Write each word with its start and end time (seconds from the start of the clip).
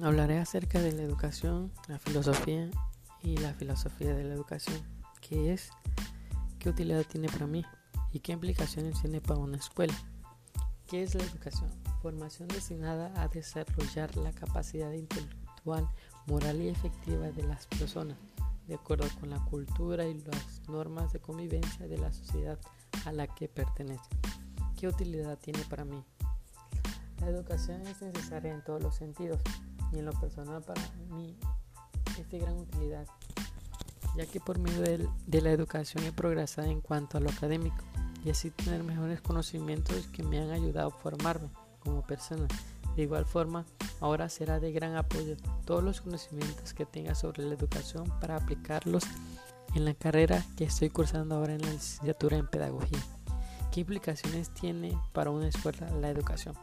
Hablaré 0.00 0.38
acerca 0.38 0.80
de 0.80 0.92
la 0.92 1.02
educación, 1.02 1.72
la 1.88 1.98
filosofía 1.98 2.70
y 3.20 3.36
la 3.36 3.52
filosofía 3.54 4.14
de 4.14 4.22
la 4.22 4.34
educación. 4.34 4.80
¿Qué 5.20 5.52
es? 5.52 5.70
¿Qué 6.60 6.68
utilidad 6.68 7.04
tiene 7.04 7.28
para 7.28 7.48
mí? 7.48 7.64
¿Y 8.12 8.20
qué 8.20 8.30
implicaciones 8.30 9.00
tiene 9.00 9.20
para 9.20 9.40
una 9.40 9.56
escuela? 9.56 9.94
¿Qué 10.86 11.02
es 11.02 11.16
la 11.16 11.24
educación? 11.24 11.68
Formación 12.00 12.46
destinada 12.46 13.12
a 13.20 13.26
desarrollar 13.26 14.16
la 14.16 14.30
capacidad 14.30 14.92
intelectual, 14.92 15.88
moral 16.28 16.62
y 16.62 16.68
efectiva 16.68 17.32
de 17.32 17.42
las 17.42 17.66
personas, 17.66 18.18
de 18.68 18.76
acuerdo 18.76 19.08
con 19.18 19.30
la 19.30 19.44
cultura 19.46 20.06
y 20.06 20.14
las 20.14 20.62
normas 20.68 21.12
de 21.12 21.18
convivencia 21.18 21.88
de 21.88 21.98
la 21.98 22.12
sociedad 22.12 22.60
a 23.04 23.10
la 23.10 23.26
que 23.26 23.48
pertenece. 23.48 24.08
¿Qué 24.78 24.86
utilidad 24.86 25.36
tiene 25.40 25.64
para 25.68 25.84
mí? 25.84 26.04
La 27.20 27.30
educación 27.30 27.84
es 27.88 28.00
necesaria 28.00 28.54
en 28.54 28.62
todos 28.62 28.80
los 28.80 28.94
sentidos 28.94 29.40
y 29.92 29.98
en 29.98 30.06
lo 30.06 30.12
personal 30.12 30.62
para 30.62 30.82
mí 31.10 31.36
es 32.18 32.28
de 32.30 32.38
gran 32.38 32.58
utilidad, 32.58 33.06
ya 34.16 34.26
que 34.26 34.40
por 34.40 34.58
medio 34.58 34.82
de, 34.82 35.40
la 35.40 35.50
educación 35.50 36.04
he 36.04 36.12
progresado 36.12 36.68
en 36.68 36.80
cuanto 36.80 37.18
a 37.18 37.20
lo 37.20 37.30
académico 37.30 37.84
y 38.24 38.30
así 38.30 38.50
tener 38.50 38.82
mejores 38.82 39.20
conocimientos 39.20 40.08
que 40.08 40.22
me 40.22 40.40
han 40.40 40.50
ayudado 40.50 40.88
a 40.88 40.98
formarme 40.98 41.48
como 41.80 42.02
persona. 42.02 42.46
De 42.96 43.02
igual 43.02 43.24
forma, 43.24 43.64
ahora 44.00 44.28
será 44.28 44.58
de 44.58 44.72
gran 44.72 44.96
apoyo 44.96 45.36
todos 45.64 45.84
los 45.84 46.00
conocimientos 46.00 46.74
que 46.74 46.84
tenga 46.84 47.14
sobre 47.14 47.44
la 47.44 47.54
educación 47.54 48.12
para 48.20 48.36
aplicarlos 48.36 49.04
en 49.74 49.84
la 49.84 49.94
carrera 49.94 50.44
que 50.56 50.64
estoy 50.64 50.90
cursando 50.90 51.36
ahora 51.36 51.54
en 51.54 51.62
la 51.62 51.70
licenciatura 51.70 52.36
en 52.36 52.48
pedagogía. 52.48 52.98
¿Qué 53.70 53.80
implicaciones 53.80 54.50
tiene 54.50 54.98
para 55.12 55.30
una 55.30 55.46
escuela 55.46 55.88
la 55.90 56.10
educación? 56.10 56.56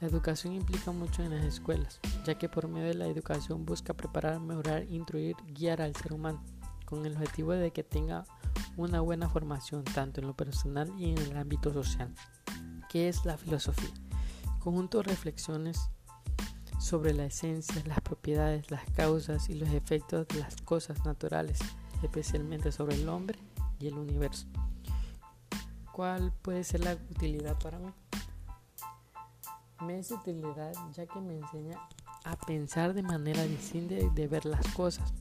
La 0.00 0.08
educación 0.08 0.52
implica 0.52 0.92
mucho 0.92 1.22
en 1.22 1.30
las 1.30 1.42
escuelas, 1.42 2.00
ya 2.26 2.36
que 2.36 2.50
por 2.50 2.68
medio 2.68 2.88
de 2.88 2.94
la 2.94 3.06
educación 3.06 3.64
busca 3.64 3.94
preparar, 3.94 4.38
mejorar, 4.40 4.84
instruir, 4.90 5.36
guiar 5.54 5.80
al 5.80 5.96
ser 5.96 6.12
humano, 6.12 6.44
con 6.84 7.06
el 7.06 7.16
objetivo 7.16 7.52
de 7.52 7.70
que 7.70 7.82
tenga 7.82 8.24
una 8.76 9.00
buena 9.00 9.30
formación 9.30 9.84
tanto 9.84 10.20
en 10.20 10.26
lo 10.26 10.36
personal 10.36 10.92
y 10.98 11.12
en 11.12 11.18
el 11.18 11.36
ámbito 11.38 11.72
social. 11.72 12.14
¿Qué 12.90 13.08
es 13.08 13.24
la 13.24 13.38
filosofía? 13.38 13.88
Conjunto 14.58 14.98
de 14.98 15.04
reflexiones 15.04 15.88
sobre 16.78 17.14
la 17.14 17.24
esencia, 17.24 17.82
las 17.86 18.02
propiedades, 18.02 18.70
las 18.70 18.84
causas 18.90 19.48
y 19.48 19.54
los 19.54 19.70
efectos 19.70 20.28
de 20.28 20.40
las 20.40 20.56
cosas 20.56 21.06
naturales, 21.06 21.58
especialmente 22.02 22.70
sobre 22.70 22.96
el 22.96 23.08
hombre 23.08 23.38
y 23.78 23.86
el 23.86 23.94
universo. 23.94 24.46
¿Cuál 25.90 26.32
puede 26.42 26.64
ser 26.64 26.84
la 26.84 26.92
utilidad 26.92 27.58
para 27.58 27.78
mí? 27.78 27.90
Me 29.82 29.98
es 29.98 30.10
utilidad 30.10 30.72
ya 30.92 31.06
que 31.06 31.20
me 31.20 31.36
enseña 31.36 31.78
a 32.24 32.36
pensar 32.36 32.94
de 32.94 33.02
manera 33.02 33.42
distinta 33.44 33.94
de 33.94 34.26
ver 34.26 34.46
las 34.46 34.66
cosas, 34.68 35.12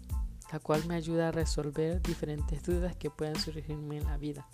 la 0.51 0.59
cual 0.59 0.85
me 0.87 0.95
ayuda 0.95 1.27
a 1.27 1.31
resolver 1.31 2.01
diferentes 2.01 2.63
dudas 2.63 2.95
que 2.95 3.09
puedan 3.09 3.35
surgirme 3.35 3.97
en 3.97 4.05
la 4.05 4.17
vida. 4.17 4.47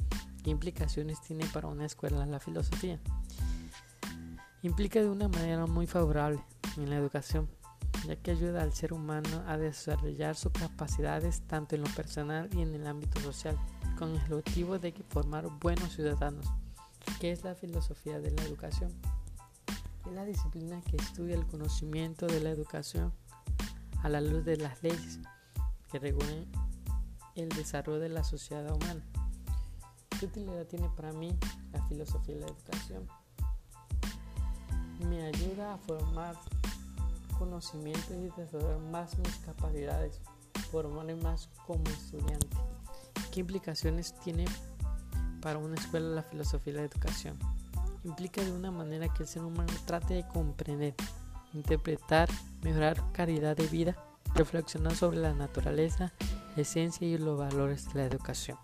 ¿Qué 0.43 0.49
implicaciones 0.49 1.21
tiene 1.21 1.45
para 1.53 1.67
una 1.67 1.85
escuela 1.85 2.25
la 2.25 2.39
filosofía? 2.39 2.99
Implica 4.63 4.99
de 4.99 5.09
una 5.09 5.27
manera 5.27 5.67
muy 5.67 5.85
favorable 5.85 6.43
en 6.77 6.89
la 6.89 6.97
educación, 6.97 7.47
ya 8.07 8.15
que 8.15 8.31
ayuda 8.31 8.63
al 8.63 8.73
ser 8.73 8.93
humano 8.93 9.43
a 9.47 9.57
desarrollar 9.57 10.35
sus 10.35 10.51
capacidades 10.51 11.41
tanto 11.41 11.75
en 11.75 11.83
lo 11.83 11.89
personal 11.91 12.49
y 12.55 12.61
en 12.61 12.73
el 12.73 12.87
ámbito 12.87 13.19
social, 13.19 13.57
con 13.97 14.15
el 14.15 14.33
objetivo 14.33 14.79
de 14.79 14.93
formar 15.09 15.47
buenos 15.59 15.93
ciudadanos. 15.93 16.47
¿Qué 17.19 17.31
es 17.31 17.43
la 17.43 17.53
filosofía 17.53 18.19
de 18.19 18.31
la 18.31 18.41
educación? 18.43 18.91
Es 20.05 20.13
la 20.13 20.25
disciplina 20.25 20.81
que 20.81 20.97
estudia 20.97 21.35
el 21.35 21.45
conocimiento 21.45 22.27
de 22.27 22.39
la 22.39 22.49
educación 22.49 23.13
a 24.03 24.09
la 24.09 24.21
luz 24.21 24.43
de 24.45 24.57
las 24.57 24.81
leyes 24.81 25.19
que 25.91 25.99
regulan 25.99 26.45
el 27.35 27.49
desarrollo 27.49 27.99
de 27.99 28.09
la 28.09 28.23
sociedad 28.23 28.73
humana. 28.73 29.03
¿Qué 30.19 30.25
utilidad 30.25 30.65
tiene 30.67 30.89
para 30.89 31.11
mí 31.13 31.37
la 31.71 31.85
filosofía 31.87 32.35
de 32.35 32.41
la 32.41 32.47
educación? 32.47 33.07
Me 35.07 35.23
ayuda 35.23 35.73
a 35.73 35.77
formar 35.77 36.35
conocimientos 37.37 38.11
y 38.11 38.21
desarrollar 38.21 38.79
más 38.91 39.17
mis 39.17 39.35
capacidades, 39.37 40.19
formarme 40.71 41.15
más 41.15 41.49
como 41.65 41.83
estudiante. 41.85 42.47
¿Qué 43.31 43.39
implicaciones 43.39 44.13
tiene 44.19 44.45
para 45.41 45.57
una 45.57 45.75
escuela 45.75 46.07
la 46.09 46.23
filosofía 46.23 46.73
de 46.73 46.79
la 46.79 46.85
educación? 46.85 47.39
Implica 48.03 48.43
de 48.43 48.51
una 48.51 48.71
manera 48.71 49.13
que 49.13 49.23
el 49.23 49.29
ser 49.29 49.43
humano 49.43 49.71
trate 49.85 50.15
de 50.15 50.27
comprender, 50.27 50.95
interpretar, 51.53 52.29
mejorar 52.61 53.11
calidad 53.11 53.55
de 53.55 53.67
vida, 53.67 53.95
reflexionar 54.35 54.95
sobre 54.95 55.17
la 55.17 55.33
naturaleza, 55.33 56.13
esencia 56.55 57.07
y 57.07 57.17
los 57.17 57.37
valores 57.37 57.87
de 57.93 57.99
la 57.99 58.05
educación. 58.05 58.57